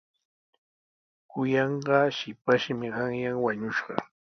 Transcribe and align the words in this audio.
Kuyanqaa 1.29 2.07
shipashmi 2.17 2.87
qanyan 2.97 3.37
wañushqa. 3.45 3.93